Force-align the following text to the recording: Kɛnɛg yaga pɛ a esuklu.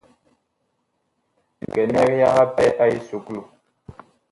Kɛnɛg 1.73 2.09
yaga 2.19 2.43
pɛ 2.55 2.63
a 2.83 2.85
esuklu. 2.95 3.41